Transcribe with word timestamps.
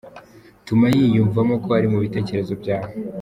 Tuma 0.65 0.85
yiyumvamo 0.95 1.55
ko 1.63 1.69
ari 1.77 1.87
mu 1.91 1.97
bitekerezo 2.03 2.53
byawe. 2.61 2.91